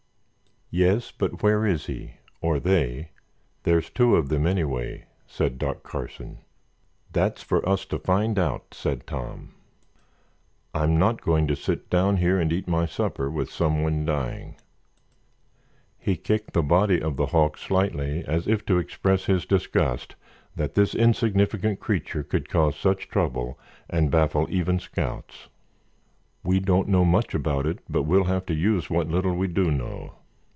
"Yes, 0.73 1.11
but 1.11 1.43
where 1.43 1.65
is 1.65 1.87
he—or 1.87 2.57
they? 2.57 3.11
There's 3.63 3.89
two 3.89 4.15
of 4.15 4.29
them, 4.29 4.47
anyway," 4.47 5.03
said 5.27 5.57
Doc 5.57 5.83
Carson. 5.83 6.37
"That's 7.11 7.43
for 7.43 7.67
us 7.67 7.83
to 7.87 7.99
find 7.99 8.39
out," 8.39 8.67
said 8.73 9.05
Tom. 9.05 9.53
"I'm 10.73 10.97
not 10.97 11.19
going 11.21 11.45
to 11.47 11.57
sit 11.57 11.89
down 11.89 12.15
here 12.15 12.39
and 12.39 12.53
eat 12.53 12.69
my 12.69 12.85
supper 12.85 13.29
with 13.29 13.51
someone 13.51 14.05
dying." 14.05 14.55
He 15.99 16.15
kicked 16.15 16.53
the 16.53 16.63
body 16.63 17.01
of 17.01 17.17
the 17.17 17.25
hawk 17.25 17.57
slightly 17.57 18.23
as 18.25 18.47
if 18.47 18.65
to 18.67 18.77
express 18.79 19.25
his 19.25 19.45
disgust 19.45 20.15
that 20.55 20.75
this 20.75 20.95
insignificant 20.95 21.81
creature 21.81 22.23
could 22.23 22.47
cause 22.47 22.77
such 22.77 23.09
trouble 23.09 23.59
and 23.89 24.09
baffle 24.09 24.47
even 24.49 24.79
scouts. 24.79 25.49
"We 26.45 26.61
don't 26.61 26.87
know 26.87 27.03
much 27.03 27.33
about 27.33 27.65
it 27.65 27.79
but 27.89 28.03
we'll 28.03 28.23
have 28.23 28.45
to 28.45 28.53
use 28.55 28.89
what 28.89 29.09
little 29.09 29.33
we 29.35 29.49
do 29.49 29.69
know. 29.69 30.13